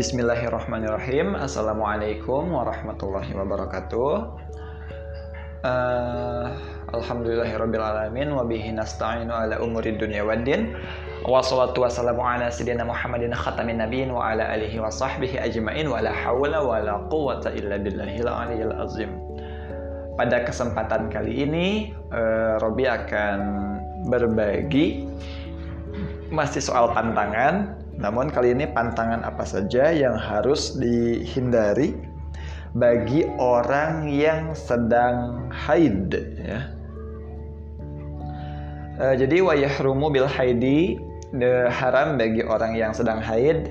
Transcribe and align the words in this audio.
Bismillahirrahmanirrahim. 0.00 1.36
Assalamualaikum 1.36 2.56
warahmatullahi 2.56 3.36
wabarakatuh. 3.36 4.32
Uh, 5.60 6.56
Alhamdulillahirrabbilalamin 6.96 8.32
Wabihi 8.32 8.80
nasta'inu 8.80 9.28
ala 9.28 9.60
umuri 9.60 10.00
dunia 10.00 10.24
waddin 10.24 10.72
Wassalatu 11.28 11.84
wassalamu 11.84 12.24
ala 12.24 12.48
sayyidina 12.48 12.88
Muhammadin 12.88 13.36
khatamin 13.36 13.76
nabiin 13.76 14.08
Wa 14.08 14.32
ala 14.32 14.56
alihi 14.56 14.80
wa 14.80 14.88
sahbihi 14.88 15.36
ajma'in 15.36 15.92
Wa 15.92 16.00
la 16.00 16.16
hawla 16.16 16.64
wa 16.64 16.80
la 16.80 17.04
quwata 17.12 17.52
illa 17.52 17.76
billahil 17.76 18.24
aliyil 18.24 18.72
azim 18.80 19.12
Pada 20.16 20.48
kesempatan 20.48 21.12
kali 21.12 21.44
ini 21.44 21.92
uh, 22.08 22.56
Robi 22.56 22.88
akan 22.88 23.38
berbagi 24.08 25.04
Masih 26.32 26.64
soal 26.64 26.88
pantangan 26.96 27.79
Namun 28.00 28.32
kali 28.32 28.56
ini 28.56 28.64
pantangan 28.64 29.20
apa 29.20 29.44
saja 29.44 29.92
yang 29.92 30.16
harus 30.16 30.80
dihindari 30.80 31.92
bagi 32.72 33.28
orang 33.36 34.08
yang 34.08 34.56
sedang 34.56 35.48
haid 35.52 36.08
ya. 36.40 36.60
E, 38.96 39.04
jadi 39.20 39.44
wayahrumu 39.44 40.08
bil 40.08 40.24
haidi 40.24 40.96
de, 41.36 41.68
haram 41.68 42.16
bagi 42.16 42.40
orang 42.40 42.72
yang 42.72 42.96
sedang 42.96 43.20
haid 43.20 43.68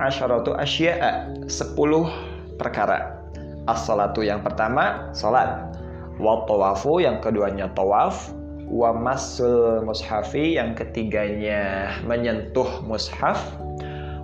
asyaratu 0.00 0.56
asya'a 0.56 1.44
10 1.44 2.56
perkara. 2.56 3.20
As-salatu 3.68 4.24
yang 4.24 4.40
pertama 4.40 5.12
salat. 5.12 5.76
Wa 6.16 6.48
tawafu 6.48 7.04
yang 7.04 7.20
keduanya 7.20 7.68
tawaf. 7.76 8.32
Wa 8.68 8.92
masul 8.92 9.80
mushafi 9.84 10.60
yang 10.60 10.76
ketiganya 10.76 11.92
menyentuh 12.04 12.84
mushaf. 12.84 13.40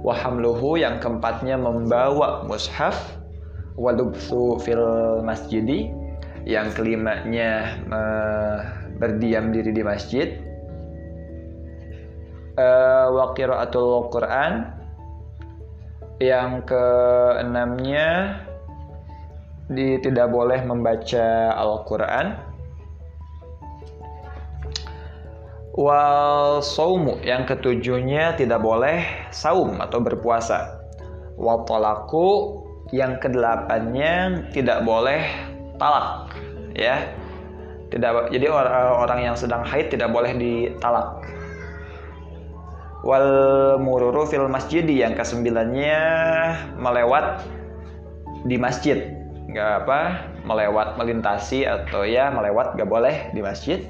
Wa 0.04 0.12
hamluhu 0.12 0.76
yang 0.76 1.00
keempatnya 1.00 1.56
membawa 1.56 2.44
mushaf. 2.44 2.96
Walubsu 3.74 4.62
fil 4.62 5.24
masjidi 5.26 5.90
yang 6.46 6.70
kelimanya 6.76 7.80
uh, 7.90 8.58
berdiam 9.00 9.50
diri 9.50 9.74
di 9.74 9.82
masjid. 9.82 10.38
Uh, 12.54 13.10
wa 13.10 13.34
qiraatul 13.34 14.14
Quran 14.14 14.70
yang 16.22 16.62
keenamnya 16.62 18.38
di, 19.66 19.98
tidak 19.98 20.30
boleh 20.30 20.62
membaca 20.62 21.56
Al-Quran 21.56 22.53
wal 25.74 26.62
saumu 26.62 27.18
yang 27.26 27.42
ketujuhnya 27.42 28.38
tidak 28.38 28.62
boleh 28.62 29.02
saum 29.34 29.82
atau 29.82 29.98
berpuasa. 29.98 30.78
Wal 31.34 31.66
talaku 31.66 32.62
yang 32.94 33.18
kedelapannya 33.18 34.46
tidak 34.54 34.86
boleh 34.86 35.26
talak 35.82 36.30
ya. 36.78 37.10
Tidak 37.90 38.30
jadi 38.30 38.50
orang 38.50 39.22
yang 39.22 39.36
sedang 39.38 39.66
haid 39.66 39.90
tidak 39.90 40.14
boleh 40.14 40.34
ditalak. 40.34 41.22
Wal 43.04 43.28
mururu 43.82 44.24
fil 44.24 44.48
masjid 44.48 44.86
yang 44.86 45.18
kesembilannya 45.18 46.00
melewat 46.78 47.42
di 48.46 48.56
masjid. 48.56 49.10
Nggak 49.50 49.86
apa 49.86 50.00
melewat 50.46 50.98
melintasi 50.98 51.66
atau 51.66 52.02
ya 52.06 52.30
melewat 52.30 52.74
nggak 52.74 52.90
boleh 52.90 53.30
di 53.36 53.42
masjid 53.44 53.84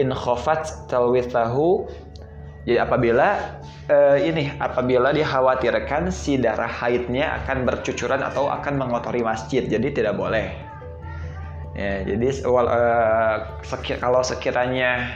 in 0.00 0.08
khofat 0.12 0.88
talwithahu 0.88 1.88
jadi 2.62 2.78
apabila 2.86 3.58
uh, 3.90 4.18
ini 4.18 4.54
apabila 4.62 5.10
dikhawatirkan 5.10 6.14
si 6.14 6.38
darah 6.38 6.70
haidnya 6.70 7.42
akan 7.42 7.66
bercucuran 7.66 8.22
atau 8.22 8.46
akan 8.46 8.78
mengotori 8.78 9.26
masjid, 9.26 9.66
jadi 9.66 9.90
tidak 9.90 10.14
boleh. 10.14 10.54
Ya, 11.74 12.06
jadi 12.06 12.46
uh, 12.46 13.36
sekir, 13.66 13.98
kalau 13.98 14.22
sekiranya 14.22 15.10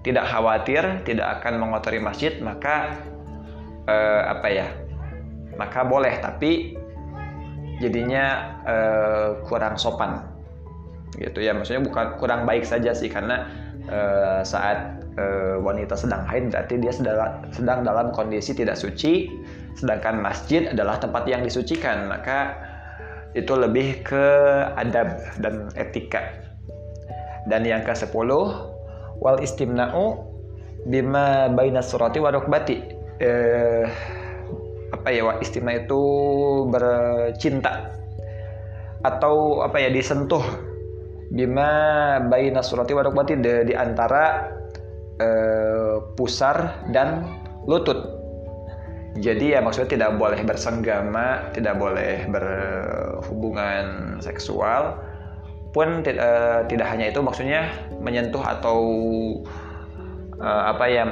tidak 0.00 0.24
khawatir 0.24 1.04
tidak 1.04 1.40
akan 1.40 1.60
mengotori 1.60 2.00
masjid, 2.00 2.32
maka 2.40 2.96
uh, 3.84 4.32
apa 4.32 4.48
ya? 4.48 4.68
Maka 5.60 5.84
boleh, 5.84 6.16
tapi 6.24 6.80
jadinya 7.76 8.56
uh, 8.64 9.28
kurang 9.44 9.76
sopan 9.76 10.32
gitu 11.14 11.42
ya 11.42 11.54
maksudnya 11.54 11.82
bukan 11.82 12.18
kurang 12.18 12.42
baik 12.42 12.66
saja 12.66 12.90
sih 12.90 13.06
karena 13.06 13.46
uh, 13.88 14.40
saat 14.46 15.00
uh, 15.16 15.56
wanita 15.60 15.96
sedang 15.96 16.24
haid 16.28 16.52
berarti 16.52 16.74
dia 16.80 16.92
sedang, 16.92 17.44
sedang 17.50 17.82
dalam 17.84 18.12
kondisi 18.12 18.56
tidak 18.56 18.78
suci 18.78 19.28
sedangkan 19.74 20.22
masjid 20.22 20.70
adalah 20.70 21.02
tempat 21.02 21.26
yang 21.26 21.42
disucikan 21.42 22.06
maka 22.06 22.54
itu 23.34 23.50
lebih 23.58 24.06
ke 24.06 24.26
adab 24.78 25.18
dan 25.42 25.66
etika. 25.74 26.22
Dan 27.50 27.66
yang 27.66 27.82
ke 27.82 27.92
sepuluh 27.92 28.72
wal 29.18 29.42
istimna'u 29.42 30.22
bima 30.86 31.50
baina 31.50 31.82
surati 31.82 32.22
wa 32.22 32.30
rukbati. 32.30 32.76
Eh, 33.18 33.84
apa 34.94 35.08
ya 35.10 35.36
istimna 35.42 35.74
itu 35.74 36.02
bercinta 36.70 37.90
atau 39.04 39.60
apa 39.60 39.76
ya 39.82 39.90
disentuh 39.90 40.42
bima 41.32 41.70
baina 42.28 42.60
surati 42.60 42.92
wa 42.92 43.02
rukbati 43.06 43.38
di, 43.40 43.72
di 43.72 43.74
antara 43.76 44.50
eh, 45.20 45.96
pusar 46.18 46.88
dan 46.92 47.24
lutut. 47.64 48.20
Jadi 49.14 49.54
ya 49.54 49.62
maksudnya 49.62 49.94
tidak 49.94 50.10
boleh 50.18 50.42
bersenggama, 50.42 51.54
tidak 51.54 51.78
boleh 51.78 52.26
berhubungan 52.26 54.18
seksual, 54.18 54.98
pun 55.74 56.02
uh, 56.06 56.66
tidak 56.70 56.86
hanya 56.86 57.10
itu 57.10 57.22
maksudnya 57.22 57.70
menyentuh 57.98 58.42
atau 58.42 58.78
uh, 60.38 60.62
apa 60.70 60.86
ya 60.86 61.04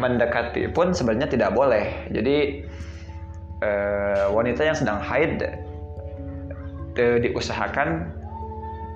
mendekati 0.00 0.72
pun 0.72 0.96
sebenarnya 0.96 1.28
tidak 1.28 1.52
boleh. 1.52 2.08
Jadi 2.08 2.68
wanita 4.34 4.66
yang 4.66 4.74
sedang 4.74 4.98
haid 4.98 5.38
diusahakan 6.98 8.10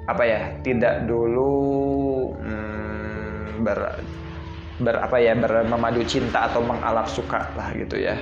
apa 0.06 0.22
ya 0.22 0.40
tidak 0.62 1.06
dulu 1.10 1.54
hmm, 2.38 3.66
ber 3.66 3.78
ber 4.76 4.96
apa 5.00 5.16
ya 5.18 5.32
bermemadu 5.32 6.04
cinta 6.04 6.52
atau 6.52 6.60
mengalap 6.60 7.08
suka 7.08 7.48
lah 7.56 7.72
gitu 7.74 7.96
ya. 7.96 8.16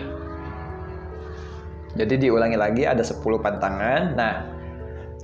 Jadi 1.94 2.26
diulangi 2.26 2.58
lagi 2.58 2.82
ada 2.82 3.06
10 3.06 3.22
pantangan. 3.38 4.18
Nah, 4.18 4.34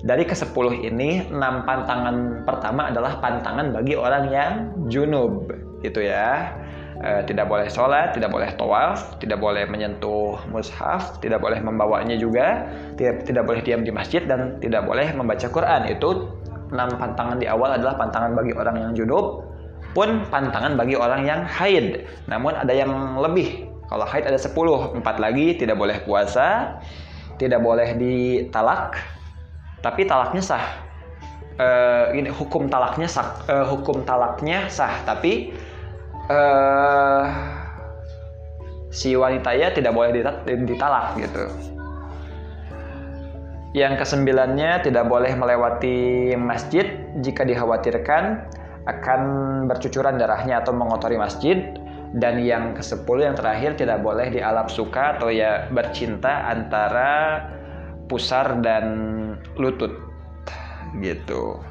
dari 0.06 0.22
ke-10 0.22 0.86
ini 0.86 1.26
6 1.26 1.66
pantangan 1.66 2.46
pertama 2.46 2.94
adalah 2.94 3.18
pantangan 3.18 3.74
bagi 3.74 3.98
orang 3.98 4.24
yang 4.30 4.52
junub 4.86 5.50
gitu 5.82 6.06
ya. 6.06 6.54
E, 7.00 7.24
tidak 7.26 7.48
boleh 7.48 7.66
sholat, 7.66 8.12
tidak 8.14 8.30
boleh 8.30 8.52
tawaf, 8.54 9.18
tidak 9.18 9.40
boleh 9.40 9.66
menyentuh 9.66 10.36
mushaf, 10.52 11.16
tidak 11.18 11.40
boleh 11.42 11.58
membawanya 11.58 12.14
juga, 12.14 12.70
tidak 12.94 13.24
tidak 13.24 13.48
boleh 13.48 13.60
diam 13.64 13.82
di 13.82 13.90
masjid 13.90 14.22
dan 14.28 14.60
tidak 14.62 14.84
boleh 14.86 15.10
membaca 15.16 15.48
Quran. 15.48 15.90
Itu 15.90 16.28
6 16.70 16.96
pantangan 16.96 17.36
di 17.36 17.46
awal 17.50 17.74
adalah 17.74 17.98
pantangan 17.98 18.32
bagi 18.38 18.54
orang 18.54 18.76
yang 18.78 18.92
junub 18.94 19.50
pun 19.90 20.22
pantangan 20.30 20.78
bagi 20.78 20.94
orang 20.94 21.26
yang 21.26 21.42
haid. 21.46 22.06
Namun 22.30 22.54
ada 22.54 22.70
yang 22.70 23.18
lebih. 23.18 23.66
Kalau 23.90 24.06
haid 24.06 24.22
ada 24.22 24.38
10, 24.38 24.54
empat 25.02 25.18
lagi 25.18 25.58
tidak 25.58 25.74
boleh 25.74 25.98
puasa, 26.06 26.78
tidak 27.42 27.58
boleh 27.58 27.98
ditalak, 27.98 28.94
tapi 29.82 30.06
talaknya 30.06 30.42
sah. 30.44 30.66
Uh, 31.60 32.14
ini 32.16 32.32
hukum 32.32 32.70
talaknya 32.72 33.10
sah, 33.10 33.36
uh, 33.50 33.66
hukum 33.68 34.06
talaknya 34.06 34.70
sah, 34.70 34.94
tapi 35.04 35.52
uh, 36.30 37.26
si 38.94 39.12
wanitanya 39.18 39.74
tidak 39.74 39.92
boleh 39.92 40.14
ditalak 40.46 41.18
gitu. 41.18 41.50
Yang 43.70 44.02
kesembilannya 44.02 44.82
tidak 44.82 45.06
boleh 45.06 45.30
melewati 45.38 46.34
masjid 46.34 47.06
jika 47.22 47.46
dikhawatirkan 47.46 48.50
akan 48.90 49.20
bercucuran 49.70 50.18
darahnya 50.18 50.58
atau 50.58 50.74
mengotori 50.74 51.14
masjid. 51.14 51.78
Dan 52.10 52.42
yang 52.42 52.74
ke 52.74 52.82
sepuluh 52.82 53.30
yang 53.30 53.38
terakhir 53.38 53.78
tidak 53.78 54.02
boleh 54.02 54.34
dialap 54.34 54.66
suka 54.66 55.14
atau 55.14 55.30
ya 55.30 55.70
bercinta 55.70 56.50
antara 56.50 57.46
pusar 58.10 58.58
dan 58.58 58.84
lutut. 59.54 59.94
Gitu. 60.98 61.62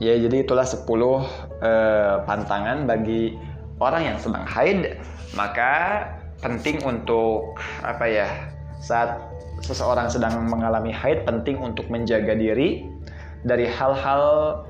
Ya 0.00 0.16
jadi 0.16 0.46
itulah 0.46 0.64
10 0.64 0.88
eh, 1.60 2.14
pantangan 2.24 2.88
bagi 2.88 3.36
orang 3.76 4.14
yang 4.14 4.16
sedang 4.16 4.48
haid. 4.48 4.96
Maka 5.36 6.06
penting 6.40 6.80
untuk 6.88 7.60
apa 7.84 8.08
ya 8.08 8.56
saat 8.78 9.18
seseorang 9.62 10.06
sedang 10.06 10.46
mengalami 10.46 10.94
haid 10.94 11.26
penting 11.26 11.58
untuk 11.58 11.90
menjaga 11.90 12.34
diri 12.38 12.86
dari 13.42 13.66
hal-hal 13.66 14.64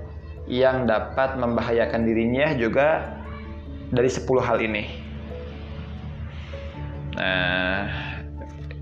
yang 0.49 0.89
dapat 0.89 1.37
membahayakan 1.37 2.09
dirinya 2.09 2.57
juga 2.57 3.13
dari 3.93 4.09
10 4.09 4.25
hal 4.41 4.59
ini. 4.65 4.85
Nah, 7.21 7.85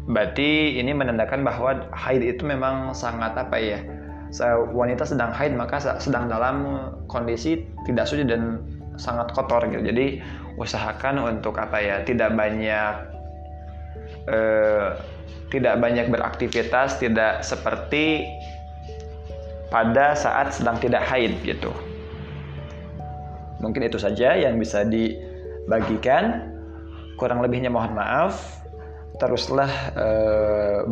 berarti 0.06 0.78
ini 0.78 0.94
menandakan 0.94 1.42
bahwa 1.42 1.90
haid 1.90 2.22
itu 2.22 2.46
memang 2.46 2.94
sangat 2.94 3.34
apa 3.34 3.58
ya? 3.58 3.82
Wanita 4.74 5.06
sedang 5.06 5.34
haid 5.34 5.54
maka 5.54 5.80
sedang 5.98 6.30
dalam 6.30 6.90
kondisi 7.10 7.66
tidak 7.86 8.06
suci 8.06 8.26
dan 8.26 8.62
sangat 8.98 9.34
kotor 9.34 9.66
gitu. 9.66 9.82
Jadi 9.82 10.22
usahakan 10.58 11.22
untuk 11.22 11.58
apa 11.58 11.78
ya? 11.82 11.96
Tidak 12.06 12.30
banyak 12.34 12.94
eh, 14.30 15.15
tidak 15.56 15.80
banyak 15.80 16.12
beraktivitas, 16.12 17.00
tidak 17.00 17.40
seperti 17.40 18.28
pada 19.72 20.14
saat 20.14 20.54
sedang 20.54 20.78
tidak 20.78 21.02
haid 21.08 21.36
gitu. 21.42 21.72
Mungkin 23.60 23.88
itu 23.88 23.96
saja 23.96 24.36
yang 24.36 24.60
bisa 24.60 24.84
dibagikan. 24.84 26.52
Kurang 27.16 27.40
lebihnya 27.40 27.72
mohon 27.72 27.96
maaf. 27.96 28.60
Teruslah 29.16 29.72
e, 29.96 30.08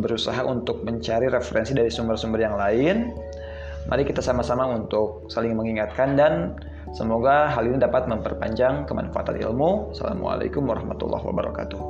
berusaha 0.01 0.41
untuk 0.41 0.81
mencari 0.81 1.29
referensi 1.29 1.77
dari 1.77 1.93
sumber-sumber 1.93 2.41
yang 2.41 2.57
lain. 2.57 3.13
Mari 3.85 4.01
kita 4.01 4.25
sama-sama 4.25 4.65
untuk 4.65 5.29
saling 5.29 5.53
mengingatkan 5.53 6.17
dan 6.17 6.57
semoga 6.97 7.53
hal 7.53 7.69
ini 7.69 7.77
dapat 7.77 8.09
memperpanjang 8.09 8.89
kemanfaatan 8.89 9.37
ilmu. 9.45 9.93
Assalamualaikum 9.93 10.65
warahmatullahi 10.65 11.21
wabarakatuh. 11.21 11.81